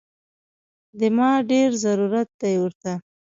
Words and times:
دې 0.99 1.07
ما 1.17 1.29
ډېر 1.49 1.69
ضرورت 1.83 2.29
دی 2.41 2.53
ورته 2.61 2.93